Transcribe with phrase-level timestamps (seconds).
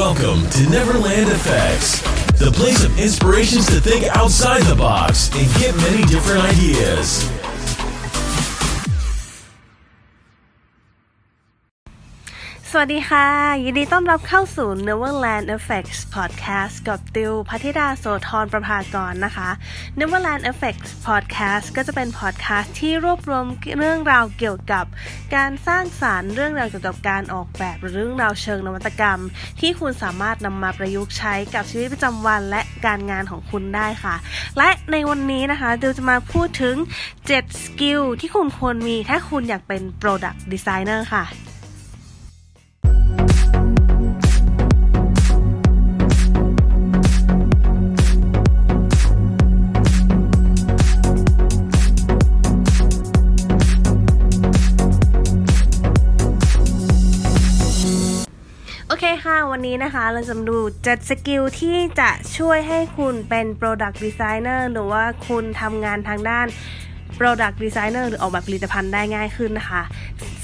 [0.00, 2.00] Welcome to Neverland Effects,
[2.38, 7.30] the place of inspirations to think outside the box and get many different ideas.
[12.72, 13.26] สวัสดีค่ะ
[13.64, 19.48] ยินดีต้อนรับเข้าสู่ Neverland Effects Podcast กับติวพัทิดาโสธรประภากรนะคะ
[19.98, 23.44] Neverland Effects Podcast ก็จะเป็น podcast ที่รวบรวม
[23.78, 24.84] เรื่องราวเกี่ยวกับ
[25.36, 29.20] การสร้างสารรค์เรื่องราวเกี่ยวกับการออกแบบหรือเรื่องราวเชิงนวัตกรรม
[29.60, 34.14] ที่คุณสามารถนำมาประยุกต์ใช้กับชีวิตประจำวันและการงานของคุณได้ค่ะ
[34.58, 36.76] และในวันนี้นะคะติวจะมาพูดถึง
[37.18, 41.26] 7 สกิลที่คุณควรมีถ้าคุณอยากเป็น Product Designer ค่ะ
[59.70, 66.46] นี้นะคะเราจะมาดู7 skill ที่จะช่วยให้คุณเป็น Product Designer หรือว่าคุณทำงานทางด้าน
[67.20, 69.82] Product Designer หรือออกแบบผลิตภัณฑ์ได้ง่ายขึ้นนะคะ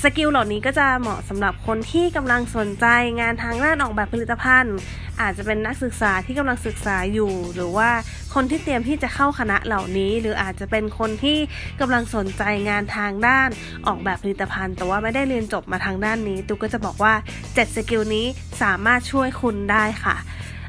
[0.02, 2.86] skill เหล่านี้ก็จะเหมาะสำหรับคนที่กำลังสนใจ
[3.20, 4.76] งานทางด้านออกแบบผลิตภัณฑ์
[5.20, 7.90] อาจจะเป็นนักศึกษาที่กำลังศึกษาอยู่ หรือว่า
[8.34, 11.38] คนที่เตรียมที่จะเข้าคณะเหล่านี้ หรืออาจจะเป็นคนที่
[11.80, 13.48] กำลังสนใจงานทางด้าน
[13.86, 17.12] ออกแบบผลิตภัณฑ์ แต่ว่าไม่ได้เรียนจบมาทางด้านนี้ ตุ๊กก็จะบอกว่า
[17.44, 18.26] 7 skill นี้
[18.62, 20.16] สามารถช่วยคุณได้ค่ะ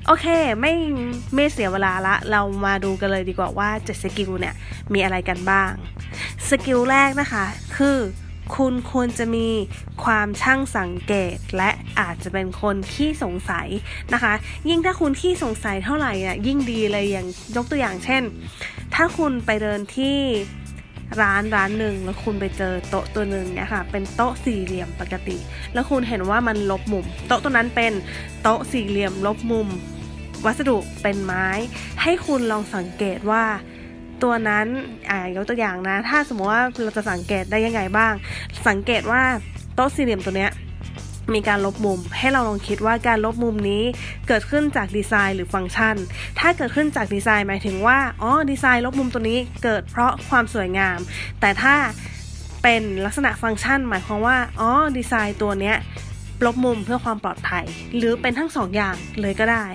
[0.09, 0.27] โอเค
[0.61, 0.73] ไม่
[1.35, 4.53] ไม่เสียเวลาละ เรามาดูกันเลยดีกว่าว่า 7 skill เนี่ย
[4.93, 5.71] มีอะไรกันบ้าง
[6.49, 7.45] skill แรกนะคะ
[7.77, 7.97] คือ
[8.57, 9.47] คุณควรจะมี
[10.03, 13.67] ความช่างสังเกตและอาจจะเป็นคนขี้สงสัย
[14.13, 14.33] นะคะ
[14.69, 18.23] ยิ่งถ้าคุณขี้สงสัยเท่าไหร่อะยิ่งดีเลยอย่างยกตัวอย่างเช่น
[18.95, 20.17] ถ้าคุณไปเดินที่
[21.21, 25.37] ร้านร้านหนึ่งแล้วคุณไปเจอโต๊ะตัวหนึ่งเนี่ยค่ะ เป็นโต๊ะสี่เหลี่ยมปกติ
[25.73, 27.93] แล้วคุณเห็นว่ามันลบมุม โต๊ะตัวนั้นเป็น
[28.41, 29.67] โต๊ะสี่เหลี่ยมลบมุม
[30.45, 31.47] วัสดุเป็นไม้
[32.01, 33.43] ให้คุณลองสังเกตว่า
[34.23, 34.67] ตัวนั้น
[35.09, 38.13] อ่ายกตัวอย่างนะ ถ้าสมมติว่าเราจะสังเกตได้ยังไงบ้าง
[38.67, 39.21] สังเกตว่า
[39.75, 40.51] โต๊ะสี่เหลี่ยมตัวเนี้ย
[41.33, 43.83] มีการลบมุม ให้เราลองคิดว่าการลบมุมนี้
[44.27, 45.95] เกิดขึ้นจากดีไซน์หรือฟังก์ชัน
[46.39, 50.97] ถ้าเกิดขึ้นจากดีไซน์หมายถึงว่าอ๋อดีไซน์ลบมุมตัวนี้เกิดเพราะความสวยงาม
[51.41, 51.75] แต่ถ้า
[52.63, 55.75] เป็นลักษณะฟังก์ชัน หมายความว่าอ๋อดีไซน์ตัวเนี้ย
[56.45, 59.65] ลบมุมเพื่อความปลอดภัย หรือเป็นทั้งสองอย่างเลยก็ได้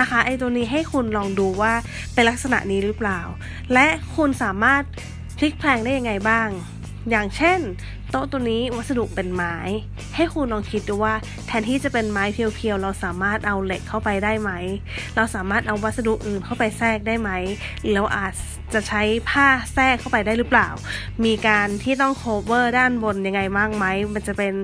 [0.00, 1.72] นะคะไอตัวนี้ให้คุณลองดูว่า
[2.14, 3.20] เป็นลักษณะนี้หรือเปล่า
[3.72, 3.86] และ
[4.16, 4.82] คุณสามารถ
[5.38, 6.48] พลิกแพลงได้ยังไงบ้าง
[7.10, 7.58] อย่างเช่น
[8.10, 9.56] โต๊ะตัวนี้วัสดุเป็นไม้
[10.16, 11.14] ให้คุณลองคิดดูว่า
[11.46, 14.50] แทนที่จะเป็นไม้เพียวๆ เราสามารถเอาเหล็กเข้าไปได้ไหม
[15.16, 17.30] เราสามารถเอาวัสดุอื่นเข้าไปแทรกได้ไหม
[17.80, 18.32] หรือเราอาจ
[18.74, 20.68] จะใช้ผ้าแทรกเข้าไปได้หรือเปล่า
[21.24, 24.54] มีการที่ต้อง cover ด้านบนยังไงบ้างไหม มันจะเป็น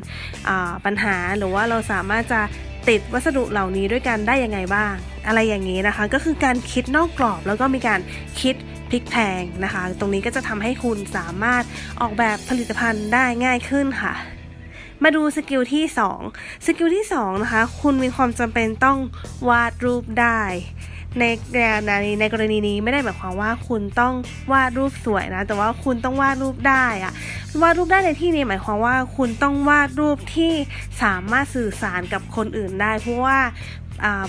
[0.84, 2.40] ปัญหาหรือว่าเราสามารถจะ
[2.88, 4.94] ติดวัสดุเหล่านี้ด้วยกันได้ยังไงบ้าง
[5.26, 8.00] อะไรอย่างนี้นะคะ ก็คือการคิดนอกกรอบแล้วก็มีการ
[8.40, 8.54] คิด
[8.92, 11.64] พลิกแพลงนะคะ ตรงนี้ก็จะทำให้คุณสามารถ
[12.00, 14.14] ออกแบบผลิตภัณฑ์ได้ง่ายขึ้นค่ะ
[15.02, 15.84] มาดู skill ที่
[16.24, 18.98] 2 skill ที่ 2 นะคะ คุณมีความจำเป็นต้อง
[19.48, 20.40] วาดรูปได้
[21.18, 21.24] ใน
[21.86, 24.14] ในในกรณีนี้ไม่ได้หมายความว่าคุณต้อง
[24.52, 27.12] วาดรูปสวยนะ แต่ว่าคุณต้องวาดรูปได้อะ
[27.62, 30.52] วาดรูปได้ในที่นี้หมายความว่าคุณต้องวาดรูปที่
[31.02, 33.38] สามารถสื่อสารกับคนอื่นได้ เพราะว่า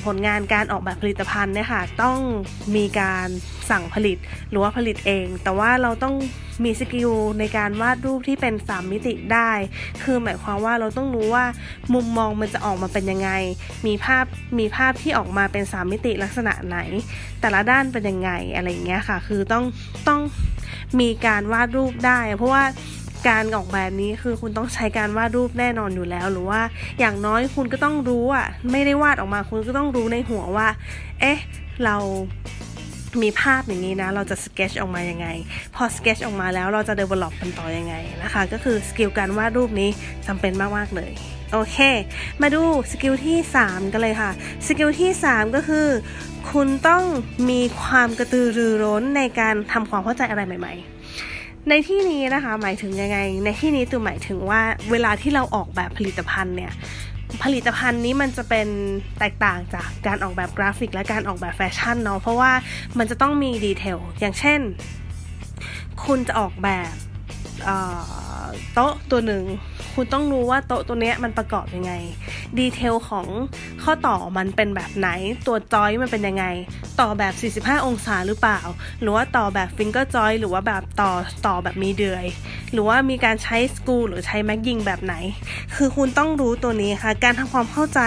[0.05, 2.17] ผลงานการออกแบบผลิตภัณฑ์เนี่ยค่ะต้อง
[2.75, 3.27] มีการ
[3.69, 4.17] สั่งผลิต
[4.49, 6.15] หรือว่าผลิตเอง แต่ว่าเราต้อง
[6.63, 9.51] มีสกิลในการวาดรูปที่เป็น 3 มิติได้
[10.03, 11.45] คือหมายความว่าเราต้องรู้ว่า
[11.93, 13.29] มุมมองมันจะออกมาเป็นยังไง
[13.85, 14.25] มีภาพ
[14.59, 16.77] มีภาพที่ออกมาเป็น 3 มิติลักษณะไหน
[17.41, 19.63] แต่ละด้านเป็นยังไงอะไรอย่างเงี้ยค่ะ คือต้อง
[20.07, 20.21] ต้อง
[20.99, 22.63] มีการวาดรูปได้ เพราะว่า
[23.27, 26.61] การออกแบบนี้คือคุณต้องใช้การวาดรูปแน่นอนอยู่แล้ว หรือว่า
[26.99, 30.67] อย่างน้อยคุณก็ต้องรู้อะไม่ได้วาดออกมาคุณก็ต้องรู้ในหัวว่า
[31.21, 31.39] เอ๊ะ
[31.85, 31.95] เรา
[33.21, 35.27] มีภาพอย่างนี้นะ เราจะสเกจออกมายังไง
[35.75, 39.89] พอสเกจออกมาแล้วเราจะ develop มันต่อยังไงนะคะ ก็คือ skill การวาดรูปนี้
[40.27, 41.11] จำเป็นมาก ๆ เลย
[41.51, 41.77] โอเค
[42.41, 42.61] มาดู
[42.91, 44.31] skill ที่ 3 กันเลยค่ะ
[44.67, 45.87] skill ที่ 3 ก็คือ
[46.51, 47.03] คุณต้อง
[47.49, 51.02] มีความกระตือรือร้นในการทำความเข้าใจอะไรใหม่ ๆ
[51.69, 54.61] ในที่นี้นะคะหมายถึงยังไง ในที่นี้ตุ๊กหมายถึงว่า
[54.91, 56.71] เวลาที่เราออกแบบผลิตภัณฑ์เนี่ย
[57.43, 58.67] ผลิตภัณฑ์นี้มันจะเป็น
[59.19, 62.51] แตกต่างจากการออกแบบกราฟิกและการออกแบบแฟชั่นเนาะเพราะว่า
[62.97, 64.59] มันจะต้องมี detail อย่างเช่น
[66.05, 66.93] คุณจะออกแบบ
[68.73, 69.43] โต๊ะตัวหนึ่ง
[69.93, 71.93] คุณต้องรู้ว่าโต๊ะตัวนี้มันประกอบยังไง
[72.57, 73.25] detail ของ
[73.83, 75.09] ข้อต่อมันเป็นแบบไหน
[75.47, 76.45] ตัวจอยมันเป็นยังไง
[76.99, 77.23] ต่อแบ
[77.61, 78.59] บ 45 องศาหรือเปล่า
[79.01, 81.11] หรือว่าต่อแบบ finger joint หรือว่าแบบต่อ
[81.45, 82.25] ต่อแบบมีเดือย
[82.71, 85.15] หรือว่ามีการใช้สกูหรือใช้แม็กยิงแบบไหน
[85.75, 88.01] คือคุณต้องรู้ตัวนี้ค่ะ การทำความเข้าใจ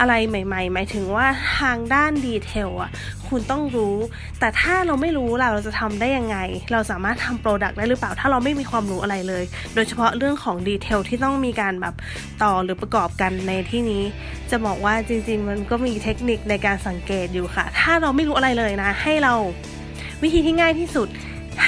[0.00, 1.26] อะไรใหม่ ๆ หมายถึงว่า
[1.58, 2.90] ทางด้าน detail อะ
[3.28, 3.96] คุณต้องรู้
[4.40, 6.36] แต่ถ้าเราไม่รู้ล่ะเราจะทำได้ยังไง
[6.72, 9.44] เราสามารถทำ product ได้หรือเปล่า ถ้าเราไม่มีความรู้อะไรเลย
[9.74, 11.94] โดยเฉพาะเรื่องของ detail ที่ต้องมีการแบบ
[12.42, 14.02] ต่อหรือประกอบกันในที่นี้
[14.50, 19.34] จะบอกว่าจริง ๆ มันก็มีเทคนิคในการสังเกตอยู่ค่ะ ถ้าเราไม่รู้อะไรเลยนะ ให้เรา
[20.22, 21.08] วิธีที่ง่ายที่สุด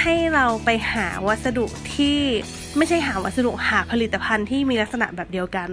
[0.01, 2.17] ให้เราไปหาวัสดุที่
[2.77, 5.69] ไม่ใช่หาวัสดุหาผลิตภัณฑ์ที่มีลักษณะแบบเดียวกัน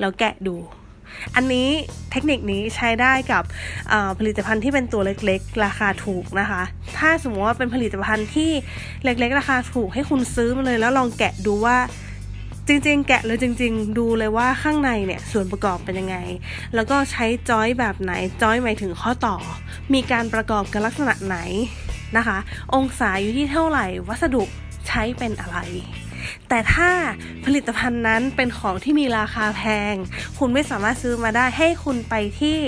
[0.00, 0.56] แล้วแกะดู
[1.34, 1.68] อันนี้
[2.12, 3.42] เทคนิคนี้ใช้ได้กับ
[4.18, 6.62] ผลิตภัณฑ์ที่เป็นตัวเล็กๆ ราคาถูกนะคะ
[6.98, 8.50] ถ้าสมมติว่าเป็นผลิตภัณฑ์ที่
[9.04, 11.78] เล็กๆ ราคาถูกให้คุณซื้อมาเลยแล้วลองแกะดูว่า
[12.68, 16.16] จริงๆ แกะเลยจริง ๆ ดูเลยว่าข้างในเนี่ยส่วนประกอบเป็นยังไง
[16.74, 18.12] แล้วก็ใช้จอยแบบไหน
[18.42, 19.36] จอยหมายถึงข้อต่อ
[19.94, 21.38] มีการประกอบกันลักษณะไหน
[22.16, 22.38] นะคะ
[22.74, 24.42] องศาอยู่ที่เท่าไหร่ วัสดุ
[24.88, 25.58] ใช้เป็นอะไร
[26.54, 26.90] แต่ถ้า
[27.46, 29.62] ผลิตภัณฑ์นั้นเป็นของที่มีราคาแพ
[29.92, 29.94] ง
[30.38, 32.58] คุณไม่สามารถซื้อมาได้ให้คุณไปที่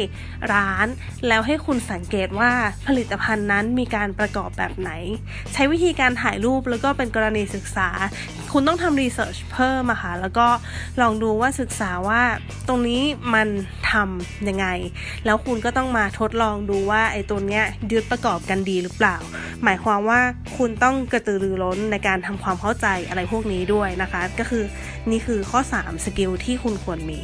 [0.53, 0.87] ร้าน
[1.29, 2.53] แล้วให้คุณสังเกตว่า
[2.89, 4.91] ผลิตภัณฑ์นั้นมีการประกอบแบบไหน
[5.53, 7.89] ใช้วิธีการถ่ายรูปแล้วก็เป็นกรณีศึกษา
[8.53, 10.49] คุณต้องทำรีเสิร์ชเพิ่มอะค่ะแล้วก็
[11.01, 12.23] ลองดูว่าศึกษาว่า
[12.69, 13.03] ตรงนี้
[13.35, 13.49] มัน
[13.91, 14.67] ทำยังไง
[15.25, 19.17] แล้วคุณก็ต้องมาทดลองดูว่าไอ้ตัวเนี้ยยึดประกอบกันดีหรือเปล่า
[19.65, 20.21] หมายความว่า
[20.57, 24.65] คุณต้องกระตือรือร้นในการทำความเข้าใจอะไรพวกนี้ด้วยนะคะ ก็คือ
[25.11, 27.21] นี่คือข้อ 3 สกิลที่คุณควรมี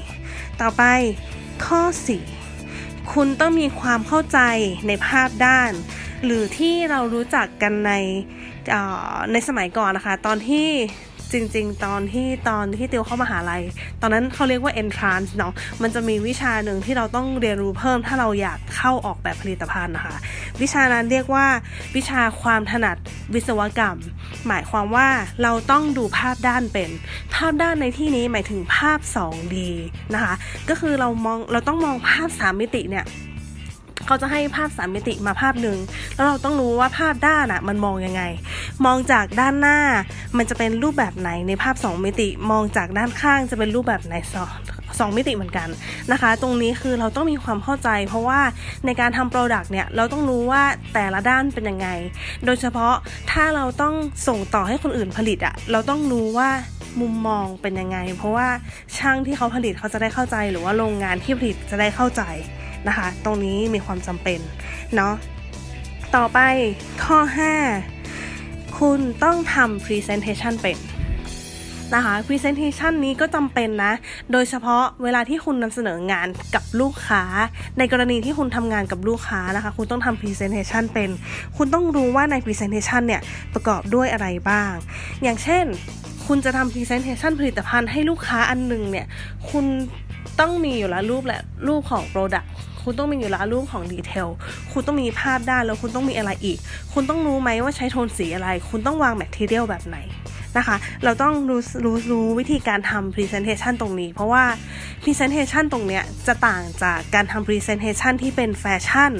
[0.60, 0.82] ต่อไป
[1.66, 1.82] ข้อ
[2.48, 4.38] 4 คุณต้องมีความเข้าใจ
[4.86, 5.70] ในภาพด้าน
[6.24, 7.92] หรือที่เรารู้จักกันใน
[9.32, 10.68] ในสมัยก่อนนะคะ ตอนที่
[11.32, 13.62] จริง ๆ ตอนที่ตอนที่ติวเข้ามาหาลัย
[14.00, 20.14] ตอนนั้นเขาเรียกว่า entrance เนาะมันจะมีวิชาหนึ่งที่เราต้องเรียนรู้เพิ่มถ้าเราอยากเข้าออกแบบผลิตภัณฑ์นะคะ
[20.60, 21.46] วิชานั้นเรียกว่า
[21.96, 22.96] วิชาความถนัด
[23.34, 23.98] วิศวกรรม
[24.46, 25.08] หมายความว่า
[25.42, 26.90] เราต้องดูภาพด้านเป็น
[27.34, 29.56] ภาพด้านในที่นี้หมายถึงภาพ 2D
[30.14, 30.34] นะคะ
[30.68, 33.04] ก็คือเรามองเราต้องมองภาพ 3 มิติเนี่ย
[34.06, 35.78] เขาจะให้ภาพสามมิติมาภาพหนึ่ง
[36.14, 38.22] แล้วเราต้องรู้ว่าภาพด้านอะมันมองยังไง
[38.86, 39.78] มองจากด้านหน้า
[40.36, 44.50] มันจะเป็นรูปแบบไหนในภาพ 2 มิติ มองจากด้านข้างจะเป็นรูปแบบไหนสอง
[44.98, 45.68] สองมิติเหมือนกัน
[46.12, 48.40] นะคะ ตรงนี้คือเราต้องมีความเข้าใจ เพราะว่า
[48.86, 50.62] ในการทำโปรดักต์เนี่ยเราต้องรู้ว่า
[50.94, 51.88] แต่ละด้านเป็นยังไง
[52.44, 52.94] โดยเฉพาะ
[53.32, 53.94] ถ้าเราต้อง
[54.28, 56.50] ส่งต่อให้คนอื่นผลิตอะเราต้องรู้ว่า
[57.00, 58.48] มุมมองเป็นยังไง เพราะว่า
[58.98, 62.22] ช่างที่เขาผลิตเขาจะได้เข้าใจ หรือว่าโรงงานที่ผลิตจะได้เข้าใจ
[62.88, 64.40] นะคะ ตรงนี้มีความจำเป็น
[64.96, 65.14] เนาะ
[66.16, 66.38] ต่อไป
[67.04, 67.18] ข้อ
[67.98, 70.78] 5 คุณต้องทำ presentation เป็น
[71.94, 73.92] นะคะ presentation นี้ก็จำเป็นนะ
[74.32, 77.22] โดยเฉพาะเวลาที่คุณนำเสนองานกับลูกค้า
[77.78, 81.10] ในกรณีที่คุณทำงานกับลูกค้านะคะ คุณต้องทำ presentation เป็น
[81.56, 83.20] คุณต้องรู้ว่าใน presentation เนี่ย
[83.54, 84.72] ประกอบด้วยอะไรบ้าง
[85.22, 85.64] อย่างเช่น
[86.26, 89.06] คุณจะทำ presentation ผลิตภัณฑ์ให้ลูกค้าอันหนึ่งเนี่ย
[89.50, 89.64] คุณ
[90.40, 92.46] ต้องมีอยู่แล้วรูปแหละรูปของ product
[92.82, 94.28] คุณต้องมีอยู่แล้วรูปของ detail
[94.72, 96.58] คุณต้องมีภาพด้านแล้วคุณต้องมีอะไรอีก
[96.92, 99.98] คุณต้องรู้ไหมว่าใช้โทนสีอะไร คุณต้องวาง material แบบไหน
[100.58, 104.44] นะคะ เราต้องรู้รู้รู้วิธีการทำ Presentation ตรงนี้ เพราะว่า
[105.02, 109.12] Presentation ตรงเนี้ยจะต่างจากการทำ Presentation ที่เป็นแฟชั่น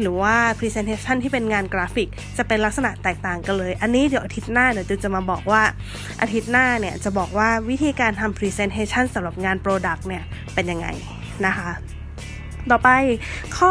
[0.00, 2.08] หรือว่า Presentation ที่เป็นงานกราฟิก
[2.38, 5.62] จะเป็นลักษณะแตกต่างกันเลย อันนี้เดี๋ยวอาทิตย์หน้าเดี๋ยวจะมาบอกว่า
[6.22, 10.86] อาทิตย์หน้าเนี่ยจะบอกว่าวิธีการทำ Presentation สำหรับงาน Product เนี่ยเป็นยังไง
[11.46, 11.70] นะคะ
[12.70, 12.90] ต่อไป
[13.56, 13.70] ข้อ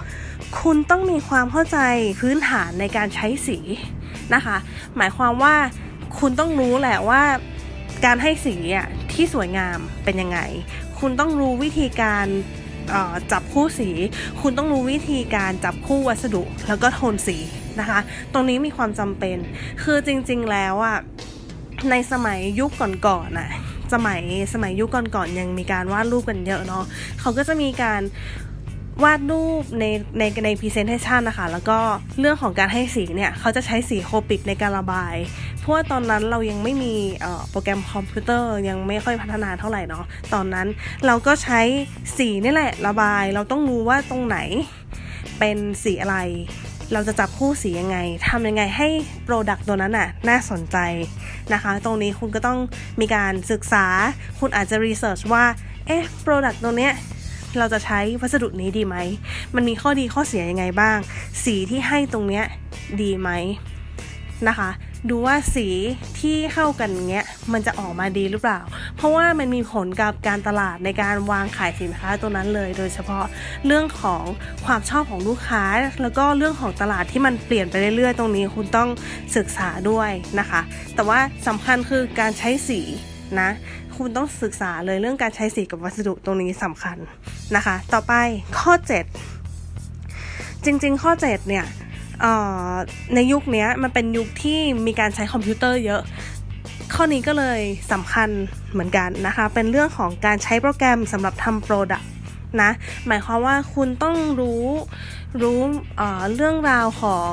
[0.00, 1.78] 6 คุณต้องมีความเข้าใจ
[2.20, 3.58] พื้นฐานในการใช้สี
[4.34, 4.56] นะคะ
[4.96, 5.54] หมายความว่า
[6.18, 7.22] คุณต้องรู้แหละว่า
[8.04, 10.38] การให้สีอะที่สวยงามเป็นยังไง
[10.98, 12.26] คุณต้องรู้วิธีการ
[13.32, 13.90] จับคู่สี
[14.40, 17.36] คุณต้องรู้วิธีการจับคู่วัสดุ แล้วก็โทนสี
[17.80, 17.98] นะคะ
[18.32, 19.36] ตรงนี้มีความจำเป็น
[19.82, 20.98] คือจริงๆแล้วอะ
[21.90, 22.70] ในสมัยยุค
[23.06, 23.50] ก่อนๆน่ะ
[23.92, 24.22] สมัย
[24.52, 26.84] สมัยยุคก่อนๆยังมีการวาดรูปกันเยอะเนาะ
[27.20, 28.02] เขาก็จะมีการ
[29.04, 29.84] วาดรูปใน
[30.18, 31.78] ในใน presentation นะคะ แล้วก็
[32.20, 35.14] เรื่องของการให้สีเนี่ย เขาจะใช้สี Copic ในการระบาย
[35.58, 36.94] เพราะว่าตอนนั้นเรายังไม่มี
[37.50, 40.66] โปรแกรมคอมพิวเตอร์ยังไม่ค่อยพัฒนาเท่าไหร่เนาะตอนนั้น
[41.06, 41.60] เราก็ใช้
[42.16, 44.38] สีนี่แหละระบาย เราต้องรู้ว่าตรงไหน
[45.38, 46.18] เป็นสีอะไร
[46.92, 48.88] เราจะจับคู่สียังไงทำยังไงให้
[49.24, 50.76] product ตัวนั้นน่ะน่าสนใจ
[51.52, 52.58] นะคะ ตรงนี้คุณก็ต้อง
[53.00, 53.86] มีการศึกษา
[54.40, 55.44] คุณอาจจะรีเสิร์ชว่า
[55.86, 56.92] เอ๊ะ โปรดักต์ตัวเนี้ย
[57.58, 58.96] เราจะใช้วัสดุนี้ดีไหม
[59.54, 60.98] มันมีข้อดีข้อเสียยังไงบ้าง
[61.44, 62.44] สีที่ให้ตรงเนี้ย
[63.02, 63.30] ดีไหม
[64.48, 64.70] นะคะ
[65.10, 65.68] ดูว่าสี
[66.20, 68.60] ที่เข้ากันเงี้ยมันจะออกมาดีหรือเปล่า
[68.96, 73.24] เพราะว่ามันมีผลกับการตลาดในการวางขายสินค้าตัวนั้นเลย โดยเฉพาะ
[73.66, 74.22] เรื่องของ
[74.66, 75.62] ความชอบของลูกค้า
[76.02, 78.88] แล้วก็เรื่องของตลาดที่มันเปลี่ยนไปเรื่อยๆ ตรงนี้คุณต้อง
[79.36, 80.60] ศึกษาด้วยนะคะ
[80.94, 82.80] แต่ว่าสำคัญคือการใช้สี
[83.40, 83.50] นะ
[83.96, 86.96] คุณต้องศึกษาเลยเรื่องการใช้สีกับวัสดุตรงนี้สำคัญ
[87.56, 88.14] นะคะ ต่อไป
[88.58, 88.72] ข้อ
[89.50, 91.64] 7 จริง ๆ ข้อ 7 เนี่ย
[93.14, 96.02] ในยุคนี้มันเป็นยุคที่มีการใช้คอมพิวเตอร์เยอะ
[96.94, 97.60] ข้อนี้ก็เลย
[97.92, 98.28] สำคัญ
[98.72, 102.10] เหมือนกันนะคะ เป็นเรื่องของการใช้โปรแกรมสำหรับทำ product
[102.62, 102.70] นะ
[103.06, 104.64] หมายความว่าคุณต้องรู้
[105.42, 105.60] รู้
[105.96, 107.30] เเรื่องราวของ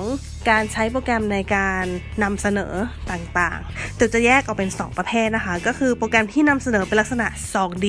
[0.49, 1.83] การใช้โปรแกรมในการ
[2.23, 2.73] นำเสนอ
[3.11, 7.87] ต่างๆแต่จะแยกออกเป็น 2 ประเภทนะคะ ก็คือโปรแกรมที่นำเสนอเป็นลักษณะ 2D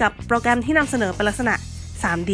[0.00, 1.54] กับโปรแกรมที่นำเสนอเป็นลักษณะ
[2.02, 2.32] 3D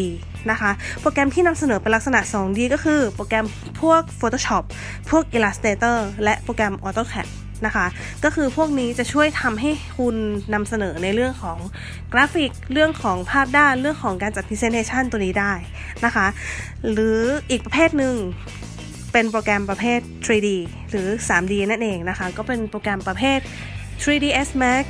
[0.51, 3.47] นะคะ โปรแกรมที่นำเสนอเป็นลักษณะ 2D ก็คือโปรแกรม
[3.81, 4.65] พวก Photoshop
[5.11, 7.29] พวก Illustrator และโปรแกรม AutoCAD
[7.67, 7.87] นะคะ
[8.25, 10.17] ก็คือพวกนี้จะช่วยทำให้คุณ
[10.55, 11.59] นำเสนอในเรื่องของ
[12.13, 15.53] กราฟิก เรื่องของภาพด้าน เรื่องของการจัด Presentation ตัวนี้ได้
[16.05, 16.27] นะคะ
[16.91, 17.19] หรือ
[17.51, 18.15] อีกประเภทหนึ่ง
[19.13, 20.49] เป็นโปรแกรมประเภท 3D
[20.91, 23.39] หรือ 3D นั่นเองนะคะ ก็เป็นโปรแกรมประเภท
[24.03, 24.85] 3ds Max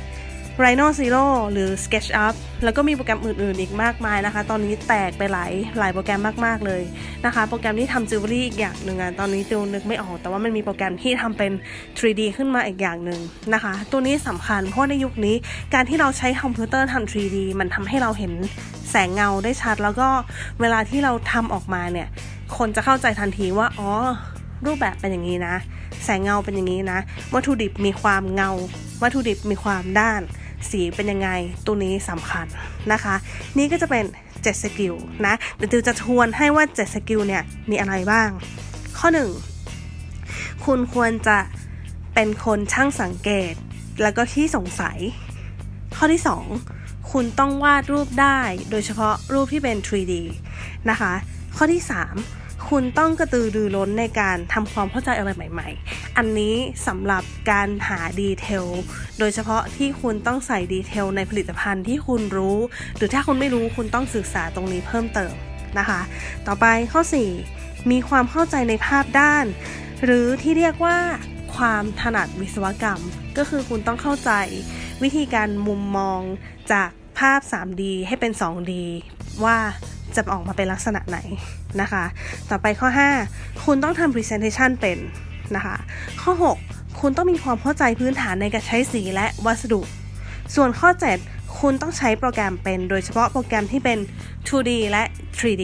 [0.63, 2.33] Rhinoceros หรือ SketchUp
[2.65, 6.81] แล้วก็มีโปรแกรมอื่นๆอีกมากมายนะคะ ตอนนี้แตกไปหลายหลายโปรแกรมมากๆเลย
[7.25, 11.51] นะคะ โปรแกรมที่ทำจิวเวลรี่อีกอย่างหนึ่งอะตอนนี้ติวนึกไม่ออก แต่ว่ามันมีโปรแกรมที่ทำเป็น
[11.97, 13.19] 3D ขึ้นมาอีกอย่างหนึ่ง
[13.53, 15.35] นะคะ ตัวนี้สำคัญเพราะในยุคนี้
[15.73, 18.33] การที่เราใช้คอมพิวเตอร์ทำ 3D มันทำให้เราเห็น
[18.91, 20.07] แสงเงาได้ชัด แล้วก็
[20.61, 22.07] เวลาที่เราทำออกมาเนี่ย
[22.57, 23.91] คนจะเข้าใจทันทีว่าอ๋อ
[24.65, 25.55] รูปแบบเป็นอย่างนี้นะ
[26.05, 26.99] แสงเงาเป็นอย่างนี้นะ
[27.33, 28.51] วัตถุดิบมีความเงา
[29.01, 30.21] วัตถุดิบมีความด้าน
[30.71, 31.29] สีเป็นยังไง
[31.65, 32.45] ตัวนี้สำคัญ
[32.91, 33.15] นะคะ
[33.57, 34.95] นี่ก็จะเป็น 7 skill
[35.25, 38.29] นะ เดี๋ยวติวจะทวนให้ว่า 7 skill เนี่ยมีอะไรบ้าง
[38.97, 39.07] ข้อ
[39.87, 41.37] 1 คุณควรจะ
[42.13, 43.53] เป็นคนช่างสังเกต
[44.01, 44.97] แล้วก็ที่สงสัย
[45.97, 46.21] ข้อที่
[46.65, 48.39] 2 คุณต้องวาดรูปได้
[48.71, 50.13] โดยเฉพาะรูปที่เป็น 3D
[50.89, 51.13] นะคะ
[51.57, 56.55] ข้อที่ 3 คุณต้องกระตือรือร้นในการทำความเข้าใจอะไรใหม่ ๆ อันนี้
[56.87, 58.65] สำหรับการหาดีเทล
[59.19, 62.57] โดยเฉพาะที่คุณต้องใส่ดีเทลในผลิตภัณฑ์ที่คุณรู้
[62.97, 65.33] หรือถ้าคุณไม่รู้คุณต้องศึกษาตรงนี้เพิ่มเติม
[65.79, 66.01] นะคะ
[66.47, 67.01] ต่อไปข้อ
[67.47, 69.45] 4 มีความเข้าใจในภาพด้าน
[70.03, 70.97] หรือที่เรียกว่า
[71.55, 73.01] ความถนัดวิศวกรรม
[73.37, 74.31] ก็คือคุณต้องเข้าใจ
[75.03, 76.21] วิธีการมุมมอง
[76.71, 78.73] จากภาพ 3D ให้เป็น 2D
[79.45, 79.57] ว่า
[80.17, 81.17] จะออกมาเป็นลักษณะไหน
[81.81, 82.03] นะคะ
[82.49, 82.89] ต่อไปข้อ
[83.27, 84.97] 5 คุณต้องทำ presentation เป็น
[85.55, 85.75] นะคะ
[86.21, 86.33] ข้อ
[86.65, 89.81] 6 คุณต้องมีความเข้าใจพื้นฐานในการใช้สีและวัสดุ
[90.55, 90.89] ส่วนข้อ
[91.23, 93.97] 7 คุณต้องใช้โปรแกรมเป็น โดยเฉพาะโปรแกรมที่เป็น
[94.47, 95.03] 2D และ
[95.39, 95.63] 3D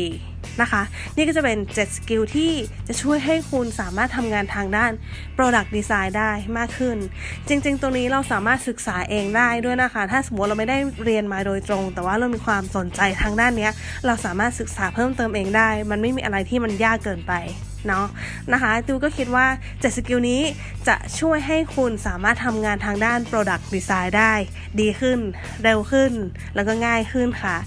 [0.62, 0.84] นะคะ
[1.16, 2.52] นี่ก็จะเป็น 7 skill ที่
[2.88, 4.92] จะช่วยให้คุณสามารถทำงานทางด้าน
[5.38, 6.98] Product Design ได้มากขึ้น
[7.48, 13.70] จริง ๆ ตรงนี้เราสามารถศึกษาเองได้ด้วยนะคะ ถ้าสมมติเราไม่ได้เรียนมาโดยตรง แต่ว่าเรามีความสนใจทางด้านนี้
[14.06, 17.34] เราสามารถศึกษาเพิ่มเติมเองได้ มันไม่มีอะไรที่มันยากเกินไป
[17.88, 18.06] เนาะ
[18.54, 20.42] นะคะติวก็คิดว่า 7 skill นี้
[20.88, 24.34] จะช่วยให้คุณสามารถทำงานทางด้าน Product Design ได้
[24.80, 25.20] ดีขึ้น
[25.64, 26.12] เร็วขึ้น
[26.56, 27.58] แล้วก็ง่ายขึ้นค่ะ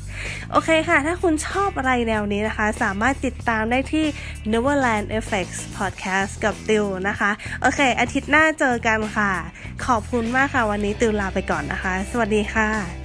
[0.50, 4.06] โอเคค่ะ ถ้าคุณชอบอะไรแนวนี้นะคะ สามารถติดตามได้ที่
[4.52, 7.30] Neverland Effects Podcast กับติวนะคะ
[7.60, 9.32] โอเค อาทิตย์หน้าเจอกันค่ะ
[9.86, 13.03] ขอบคุณมากค่ะ วันนี้ติวลาไปก่อนนะคะ สวัสดีค่ะ